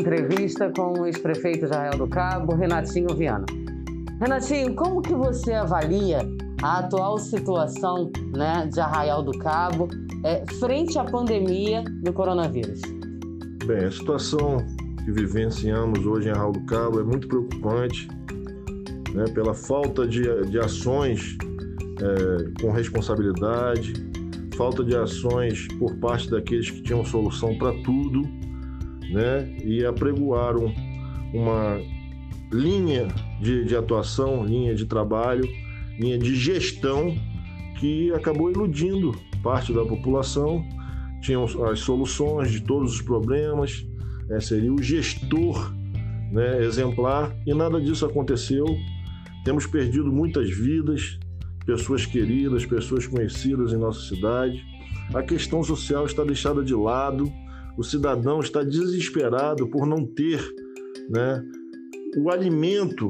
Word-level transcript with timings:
entrevista 0.00 0.72
com 0.74 1.00
o 1.00 1.06
ex-prefeito 1.06 1.66
Arraial 1.66 1.98
do 1.98 2.08
Cabo, 2.08 2.54
Renatinho 2.54 3.14
Viana. 3.14 3.44
Renatinho, 4.18 4.74
como 4.74 5.02
que 5.02 5.14
você 5.14 5.52
avalia 5.52 6.20
a 6.62 6.78
atual 6.78 7.18
situação 7.18 8.10
né, 8.34 8.68
de 8.72 8.80
Arraial 8.80 9.22
do 9.22 9.38
Cabo 9.38 9.88
é, 10.24 10.44
frente 10.58 10.98
à 10.98 11.04
pandemia 11.04 11.84
do 12.02 12.12
coronavírus? 12.12 12.80
Bem, 13.64 13.84
a 13.84 13.90
situação 13.90 14.58
que 15.04 15.12
vivenciamos 15.12 16.04
hoje 16.06 16.28
em 16.28 16.32
Arraial 16.32 16.52
do 16.52 16.64
Cabo 16.64 17.00
é 17.00 17.04
muito 17.04 17.28
preocupante 17.28 18.08
né, 19.14 19.24
pela 19.34 19.54
falta 19.54 20.06
de, 20.06 20.22
de 20.46 20.58
ações 20.58 21.36
é, 22.00 22.62
com 22.62 22.70
responsabilidade, 22.70 23.92
falta 24.56 24.82
de 24.82 24.96
ações 24.96 25.68
por 25.78 25.94
parte 25.96 26.30
daqueles 26.30 26.70
que 26.70 26.82
tinham 26.82 27.04
solução 27.04 27.56
para 27.58 27.72
tudo, 27.82 28.22
né, 29.10 29.48
e 29.64 29.84
apregoaram 29.84 30.72
uma 31.32 31.80
linha 32.52 33.08
de, 33.40 33.64
de 33.64 33.76
atuação, 33.76 34.44
linha 34.44 34.74
de 34.74 34.86
trabalho, 34.86 35.48
linha 35.98 36.18
de 36.18 36.34
gestão 36.34 37.16
que 37.78 38.12
acabou 38.12 38.50
iludindo 38.50 39.12
parte 39.42 39.72
da 39.72 39.84
população. 39.84 40.64
Tinham 41.20 41.44
as 41.70 41.80
soluções 41.80 42.50
de 42.50 42.60
todos 42.60 42.94
os 42.94 43.02
problemas, 43.02 43.86
é, 44.30 44.40
seria 44.40 44.72
o 44.72 44.82
gestor 44.82 45.72
né, 46.32 46.62
exemplar, 46.64 47.34
e 47.46 47.52
nada 47.52 47.80
disso 47.80 48.06
aconteceu. 48.06 48.64
Temos 49.44 49.66
perdido 49.66 50.12
muitas 50.12 50.50
vidas, 50.50 51.18
pessoas 51.66 52.06
queridas, 52.06 52.64
pessoas 52.64 53.06
conhecidas 53.06 53.72
em 53.72 53.76
nossa 53.76 54.00
cidade. 54.00 54.62
A 55.14 55.22
questão 55.22 55.62
social 55.62 56.06
está 56.06 56.24
deixada 56.24 56.62
de 56.62 56.74
lado, 56.74 57.30
o 57.76 57.82
cidadão 57.82 58.40
está 58.40 58.62
desesperado 58.62 59.66
por 59.68 59.86
não 59.86 60.04
ter 60.04 60.40
né, 61.08 61.42
o 62.16 62.30
alimento 62.30 63.08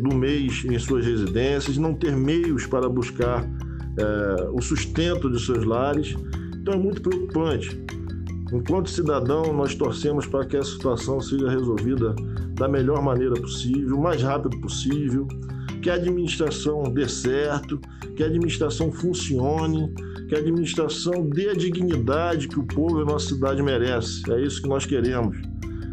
do 0.00 0.14
mês 0.14 0.64
em 0.64 0.78
suas 0.78 1.06
residências, 1.06 1.76
não 1.76 1.94
ter 1.94 2.16
meios 2.16 2.66
para 2.66 2.88
buscar 2.88 3.48
é, 3.96 4.48
o 4.52 4.60
sustento 4.60 5.30
de 5.30 5.40
seus 5.40 5.64
lares. 5.64 6.16
Então 6.60 6.74
é 6.74 6.78
muito 6.78 7.02
preocupante. 7.02 7.80
Enquanto 8.52 8.90
cidadão, 8.90 9.52
nós 9.52 9.74
torcemos 9.74 10.26
para 10.26 10.44
que 10.44 10.56
essa 10.56 10.70
situação 10.70 11.20
seja 11.20 11.48
resolvida 11.48 12.14
da 12.54 12.68
melhor 12.68 13.02
maneira 13.02 13.34
possível, 13.34 13.96
o 13.96 14.02
mais 14.02 14.22
rápido 14.22 14.60
possível, 14.60 15.26
que 15.82 15.90
a 15.90 15.94
administração 15.94 16.84
dê 16.84 17.08
certo, 17.08 17.80
que 18.14 18.22
a 18.22 18.26
administração 18.26 18.92
funcione, 18.92 19.92
que 20.28 20.34
a 20.34 20.38
administração 20.38 21.28
dê 21.28 21.50
a 21.50 21.54
dignidade 21.54 22.48
que 22.48 22.58
o 22.58 22.64
povo 22.64 23.00
e 23.00 23.02
a 23.02 23.06
nossa 23.06 23.28
cidade 23.28 23.62
merece. 23.62 24.30
É 24.32 24.40
isso 24.40 24.62
que 24.62 24.68
nós 24.68 24.86
queremos. 24.86 25.36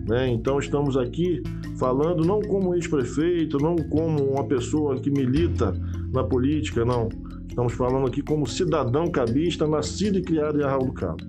Né? 0.07 0.29
Então 0.29 0.59
estamos 0.59 0.97
aqui 0.97 1.41
falando 1.77 2.25
não 2.25 2.41
como 2.41 2.75
ex-prefeito, 2.75 3.57
não 3.57 3.75
como 3.75 4.23
uma 4.23 4.45
pessoa 4.45 4.99
que 4.99 5.09
milita 5.09 5.73
na 6.11 6.23
política, 6.23 6.85
não. 6.85 7.09
Estamos 7.47 7.73
falando 7.73 8.07
aqui 8.07 8.21
como 8.21 8.47
cidadão 8.47 9.11
cabista, 9.11 9.67
nascido 9.67 10.17
e 10.19 10.21
criado 10.21 10.59
em 10.59 10.63
Arraul 10.63 10.85
do 10.85 10.93
Cabo. 10.93 11.23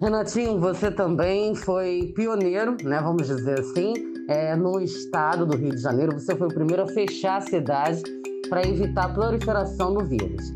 Renatinho, 0.00 0.58
você 0.58 0.90
também 0.90 1.54
foi 1.54 2.12
pioneiro, 2.16 2.76
né, 2.82 3.00
vamos 3.00 3.28
dizer 3.28 3.60
assim, 3.60 3.92
é, 4.28 4.56
no 4.56 4.80
estado 4.80 5.46
do 5.46 5.56
Rio 5.56 5.70
de 5.70 5.80
Janeiro. 5.80 6.12
Você 6.14 6.34
foi 6.34 6.48
o 6.48 6.52
primeiro 6.52 6.82
a 6.82 6.88
fechar 6.88 7.36
a 7.36 7.40
cidade 7.40 8.02
para 8.48 8.66
evitar 8.66 9.04
a 9.04 9.08
proliferação 9.10 9.94
do 9.94 10.04
vírus. 10.04 10.52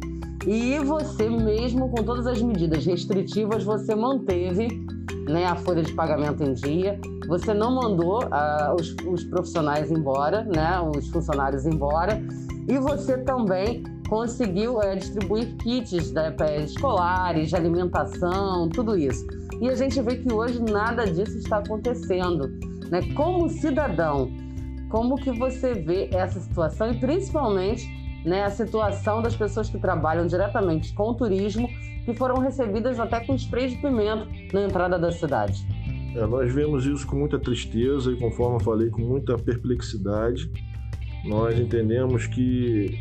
E 0.47 0.79
você 0.79 1.29
mesmo, 1.29 1.89
com 1.91 2.05
todas 2.05 2.27
as 2.27 2.41
medidas 2.41 2.87
restritivas, 2.87 3.65
você 3.65 3.97
manteve 3.97 4.69
né, 5.29 5.45
a 5.45 5.57
folha 5.57 5.83
de 5.83 5.93
pagamento 5.93 6.43
em 6.45 6.53
dia, 6.53 7.01
você 7.27 7.53
não 7.53 7.75
mandou 7.75 8.23
uh, 8.25 8.75
os, 8.79 8.95
os, 9.09 9.25
profissionais 9.25 9.91
embora, 9.91 10.45
né, 10.45 10.81
os 10.97 11.09
funcionários 11.09 11.67
embora, 11.67 12.23
e 12.69 12.79
você 12.79 13.19
também 13.19 13.83
conseguiu 14.09 14.81
é, 14.81 14.95
distribuir 14.95 15.57
kits 15.57 16.13
né, 16.13 16.35
escolares, 16.63 17.49
de 17.49 17.57
alimentação, 17.57 18.69
tudo 18.69 18.97
isso. 18.97 19.27
E 19.61 19.69
a 19.69 19.75
gente 19.75 20.01
vê 20.01 20.17
que 20.17 20.33
hoje 20.33 20.63
nada 20.63 21.05
disso 21.07 21.37
está 21.39 21.59
acontecendo. 21.59 22.49
Né? 22.89 23.01
Como 23.15 23.49
cidadão, 23.49 24.31
como 24.91 25.17
que 25.17 25.33
você 25.33 25.75
vê 25.75 26.09
essa 26.13 26.39
situação 26.39 26.93
e 26.93 27.01
principalmente 27.01 27.85
né, 28.27 28.43
a 28.43 28.51
situação 28.51 29.23
das 29.23 29.37
pessoas 29.37 29.71
que 29.71 29.79
trabalham 29.79 30.27
diretamente 30.27 30.93
com 30.93 31.11
o 31.11 31.15
turismo, 31.15 31.69
que 32.05 32.13
foram 32.13 32.41
recebidas 32.41 32.99
até 32.99 33.21
com 33.21 33.37
spray 33.37 33.69
de 33.69 33.77
pimenta 33.77 34.27
na 34.53 34.65
entrada 34.65 34.99
da 34.99 35.13
cidade? 35.13 35.65
É, 36.15 36.27
nós 36.27 36.53
vemos 36.53 36.85
isso 36.85 37.07
com 37.07 37.17
muita 37.17 37.39
tristeza 37.39 38.11
e, 38.11 38.17
conforme 38.17 38.57
eu 38.57 38.61
falei, 38.61 38.91
com 38.91 39.01
muita 39.01 39.39
perplexidade. 39.39 40.51
Nós 41.25 41.59
entendemos 41.59 42.27
que 42.27 42.99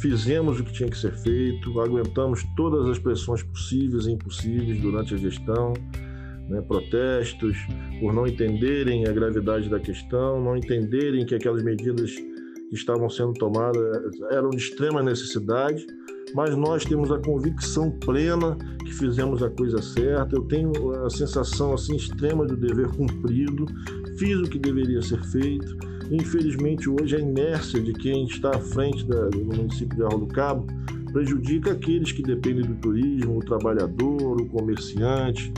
fizemos 0.00 0.60
o 0.60 0.64
que 0.64 0.72
tinha 0.72 0.88
que 0.88 0.96
ser 0.96 1.12
feito, 1.12 1.80
aguentamos 1.80 2.44
todas 2.56 2.88
as 2.88 2.98
pressões 2.98 3.42
possíveis 3.42 4.06
e 4.06 4.12
impossíveis 4.12 4.80
durante 4.80 5.14
a 5.14 5.16
gestão, 5.16 5.74
né, 6.48 6.60
protestos 6.62 7.56
por 8.00 8.12
não 8.12 8.26
entenderem 8.26 9.06
a 9.06 9.12
gravidade 9.12 9.68
da 9.68 9.78
questão, 9.78 10.42
não 10.42 10.56
entenderem 10.56 11.26
que 11.26 11.34
aquelas 11.34 11.62
medidas 11.62 12.14
que 12.70 12.76
estavam 12.76 13.10
sendo 13.10 13.34
tomadas 13.34 13.82
eram 14.30 14.48
de 14.48 14.56
extrema 14.56 15.02
necessidade, 15.02 15.86
mas 16.34 16.56
nós 16.56 16.84
temos 16.84 17.12
a 17.12 17.18
convicção 17.18 17.90
plena 17.90 18.56
que 18.78 18.94
fizemos 18.94 19.42
a 19.42 19.50
coisa 19.50 19.82
certa. 19.82 20.36
Eu 20.36 20.42
tenho 20.42 20.72
a 21.04 21.10
sensação 21.10 21.74
assim 21.74 21.96
extrema 21.96 22.46
do 22.46 22.56
dever 22.56 22.88
cumprido, 22.92 23.66
fiz 24.16 24.38
o 24.38 24.44
que 24.44 24.58
deveria 24.58 25.02
ser 25.02 25.22
feito 25.24 25.90
Infelizmente, 26.10 26.90
hoje, 26.90 27.14
a 27.14 27.20
inércia 27.20 27.80
de 27.80 27.92
quem 27.92 28.24
está 28.24 28.50
à 28.50 28.58
frente 28.58 29.06
da, 29.06 29.28
do 29.28 29.44
município 29.44 29.96
de 29.96 30.02
Arroio 30.02 30.26
do 30.26 30.26
Cabo 30.26 30.66
prejudica 31.12 31.72
aqueles 31.72 32.10
que 32.10 32.22
dependem 32.22 32.64
do 32.64 32.74
turismo, 32.76 33.38
o 33.38 33.44
trabalhador, 33.44 34.40
o 34.40 34.46
comerciante, 34.48 35.52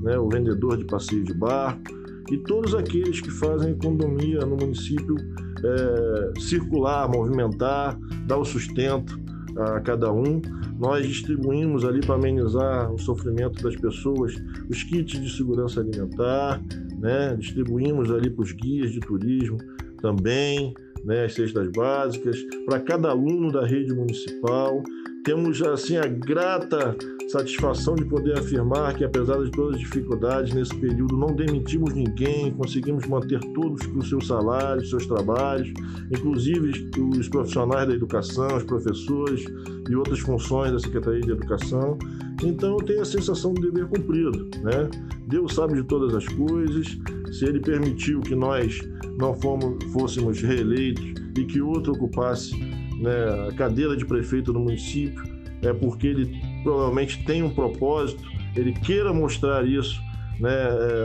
né, 0.00 0.18
o 0.18 0.28
vendedor 0.28 0.78
de 0.78 0.84
passeio 0.84 1.24
de 1.24 1.34
barco 1.34 1.82
e 2.30 2.38
todos 2.38 2.74
aqueles 2.74 3.20
que 3.20 3.30
fazem 3.30 3.72
economia 3.72 4.40
no 4.40 4.56
município 4.56 5.16
é, 5.64 6.40
circular, 6.40 7.08
movimentar, 7.08 7.98
dar 8.26 8.36
o 8.36 8.44
sustento 8.44 9.18
a 9.56 9.80
cada 9.80 10.12
um. 10.12 10.40
Nós 10.78 11.06
distribuímos 11.06 11.84
ali 11.84 12.00
para 12.00 12.14
amenizar 12.14 12.92
o 12.92 12.98
sofrimento 12.98 13.62
das 13.62 13.74
pessoas 13.76 14.34
os 14.70 14.82
kits 14.84 15.20
de 15.20 15.30
segurança 15.36 15.80
alimentar, 15.80 16.62
né? 16.98 17.36
distribuímos 17.36 18.10
ali 18.10 18.30
para 18.30 18.42
os 18.42 18.52
guias 18.52 18.92
de 18.92 19.00
turismo 19.00 19.58
também, 20.00 20.74
né, 21.04 21.24
as 21.24 21.34
cestas 21.34 21.68
básicas, 21.72 22.40
para 22.66 22.80
cada 22.80 23.10
aluno 23.10 23.50
da 23.50 23.66
rede 23.66 23.94
municipal. 23.94 24.82
Temos 25.28 25.60
assim 25.60 25.98
a 25.98 26.06
grata 26.06 26.96
satisfação 27.30 27.94
de 27.94 28.06
poder 28.06 28.38
afirmar 28.38 28.94
que, 28.94 29.04
apesar 29.04 29.36
de 29.44 29.50
todas 29.50 29.74
as 29.74 29.80
dificuldades 29.80 30.54
nesse 30.54 30.74
período, 30.76 31.18
não 31.18 31.36
demitimos 31.36 31.92
ninguém, 31.92 32.50
conseguimos 32.54 33.06
manter 33.06 33.38
todos 33.52 33.86
os 33.94 34.08
seus 34.08 34.26
salários, 34.26 34.88
seus 34.88 35.04
trabalhos, 35.04 35.70
inclusive 36.10 36.88
os 37.14 37.28
profissionais 37.28 37.86
da 37.86 37.94
educação, 37.94 38.56
os 38.56 38.62
professores 38.62 39.44
e 39.90 39.94
outras 39.94 40.20
funções 40.20 40.72
da 40.72 40.78
Secretaria 40.78 41.20
de 41.20 41.32
Educação. 41.32 41.98
Então, 42.42 42.78
eu 42.78 42.86
tenho 42.86 43.02
a 43.02 43.04
sensação 43.04 43.52
de 43.52 43.70
dever 43.70 43.86
cumprido. 43.86 44.48
Né? 44.62 44.88
Deus 45.26 45.54
sabe 45.54 45.74
de 45.74 45.82
todas 45.82 46.14
as 46.14 46.26
coisas. 46.26 46.96
Se 47.32 47.44
Ele 47.44 47.60
permitiu 47.60 48.20
que 48.20 48.34
nós 48.34 48.80
não 49.18 49.34
fomos, 49.34 49.84
fôssemos 49.92 50.40
reeleitos 50.40 51.04
e 51.36 51.44
que 51.44 51.60
outro 51.60 51.92
ocupasse 51.92 52.67
né, 52.98 53.48
a 53.48 53.52
cadeira 53.54 53.96
de 53.96 54.04
prefeito 54.04 54.52
do 54.52 54.60
município, 54.60 55.22
é 55.62 55.72
porque 55.72 56.06
ele 56.06 56.40
provavelmente 56.62 57.24
tem 57.24 57.42
um 57.42 57.50
propósito, 57.50 58.22
ele 58.56 58.72
queira 58.72 59.12
mostrar 59.12 59.66
isso 59.66 60.00
né, 60.38 60.50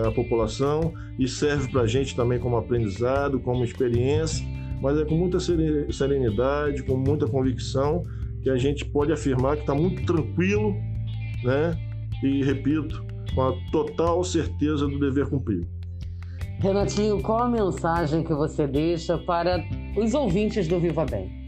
à 0.07 0.11
população 0.11 0.93
e 1.17 1.27
serve 1.27 1.71
para 1.71 1.81
a 1.81 1.87
gente 1.87 2.15
também 2.15 2.39
como 2.39 2.57
aprendizado, 2.57 3.39
como 3.39 3.63
experiência, 3.63 4.45
mas 4.81 4.99
é 4.99 5.05
com 5.05 5.15
muita 5.15 5.39
serenidade, 5.39 6.83
com 6.83 6.97
muita 6.97 7.27
convicção 7.27 8.03
que 8.41 8.49
a 8.49 8.57
gente 8.57 8.83
pode 8.85 9.11
afirmar 9.11 9.55
que 9.55 9.61
está 9.61 9.73
muito 9.73 10.05
tranquilo, 10.05 10.75
né? 11.43 11.77
E 12.21 12.43
repito, 12.43 13.03
com 13.33 13.41
a 13.41 13.53
total 13.71 14.23
certeza 14.23 14.85
do 14.85 14.99
dever 14.99 15.27
cumprido. 15.29 15.65
Renatinho, 16.59 17.21
qual 17.21 17.43
a 17.43 17.49
mensagem 17.49 18.23
que 18.23 18.33
você 18.33 18.67
deixa 18.67 19.17
para 19.17 19.63
os 19.97 20.13
ouvintes 20.13 20.67
do 20.67 20.79
Viva 20.79 21.05
Bem? 21.05 21.42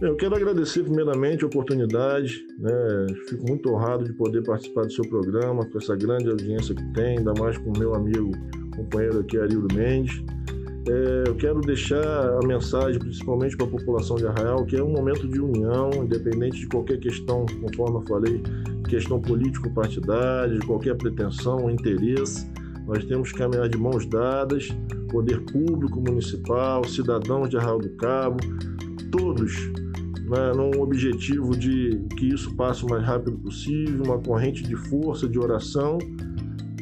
Eu 0.00 0.16
quero 0.16 0.34
agradecer 0.34 0.82
primeiramente 0.82 1.44
a 1.44 1.46
oportunidade, 1.46 2.44
né? 2.58 3.06
fico 3.28 3.46
muito 3.46 3.72
honrado 3.72 4.04
de 4.04 4.12
poder 4.12 4.42
participar 4.42 4.82
do 4.82 4.92
seu 4.92 5.08
programa, 5.08 5.64
com 5.64 5.78
essa 5.78 5.94
grande 5.94 6.28
audiência 6.28 6.74
que 6.74 6.84
tem, 6.92 7.18
ainda 7.18 7.32
mais 7.38 7.56
com 7.58 7.70
o 7.70 7.78
meu 7.78 7.94
amigo, 7.94 8.32
companheiro 8.74 9.20
aqui, 9.20 9.38
Arildo 9.38 9.72
Mendes. 9.72 10.20
É, 10.88 11.28
eu 11.28 11.36
quero 11.36 11.60
deixar 11.60 12.02
a 12.02 12.40
mensagem, 12.44 12.98
principalmente 12.98 13.56
para 13.56 13.66
a 13.66 13.70
população 13.70 14.16
de 14.16 14.26
Arraial, 14.26 14.66
que 14.66 14.76
é 14.76 14.82
um 14.82 14.90
momento 14.90 15.28
de 15.28 15.40
união, 15.40 15.90
independente 15.94 16.58
de 16.58 16.66
qualquer 16.66 16.98
questão, 16.98 17.46
conforme 17.62 17.98
eu 17.98 18.02
falei, 18.02 18.42
questão 18.88 19.20
político-partidária, 19.20 20.58
de 20.58 20.66
qualquer 20.66 20.96
pretensão 20.96 21.62
ou 21.62 21.70
interesse 21.70 22.46
Nós 22.86 23.04
temos 23.04 23.32
que 23.32 23.38
caminhar 23.38 23.68
de 23.68 23.78
mãos 23.78 24.04
dadas, 24.06 24.68
poder 25.08 25.40
público 25.44 26.00
municipal, 26.00 26.84
cidadãos 26.84 27.48
de 27.48 27.56
Arraial 27.56 27.78
do 27.78 27.90
Cabo, 27.90 28.36
todos 29.10 29.72
né, 30.24 30.52
num 30.54 30.80
objetivo 30.80 31.56
de 31.56 32.00
que 32.16 32.28
isso 32.28 32.54
passe 32.56 32.84
o 32.84 32.88
mais 32.88 33.04
rápido 33.04 33.38
possível, 33.38 34.04
uma 34.04 34.18
corrente 34.18 34.62
de 34.62 34.74
força, 34.74 35.28
de 35.28 35.38
oração, 35.38 35.98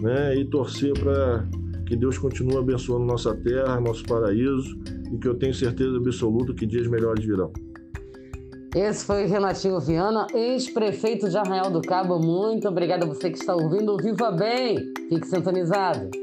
né, 0.01 0.37
e 0.37 0.45
torcer 0.45 0.93
para 0.99 1.47
que 1.87 1.97
Deus 1.97 2.17
continue 2.17 2.57
abençoando 2.57 3.05
nossa 3.05 3.35
terra, 3.35 3.81
nosso 3.81 4.05
paraíso, 4.05 4.79
e 5.13 5.19
que 5.19 5.29
eu 5.29 5.35
tenho 5.35 5.53
certeza 5.53 5.97
absoluta 5.97 6.55
que 6.55 6.67
dias 6.67 6.87
melhores 6.87 7.25
virão. 7.25 7.53
Esse 8.75 9.05
foi 9.05 9.27
o 9.27 9.29
Renatinho 9.29 9.79
Viana, 9.81 10.27
ex-prefeito 10.33 11.29
de 11.29 11.37
Arraial 11.37 11.71
do 11.71 11.83
Cabo. 11.83 12.19
Muito 12.19 12.67
obrigado 12.67 13.03
a 13.03 13.07
você 13.07 13.31
que 13.31 13.37
está 13.37 13.55
ouvindo. 13.55 13.99
Viva 13.99 14.31
bem! 14.31 14.79
Fique 15.11 15.27
sintonizado! 15.27 16.22